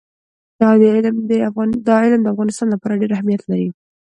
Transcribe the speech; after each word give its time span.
دا 0.59 0.67
علم 0.91 1.15
د 1.29 1.31
افغانستان 2.31 2.67
لپاره 2.71 2.99
ډېر 3.01 3.11
اهمیت 3.15 3.41
لري. 3.49 3.69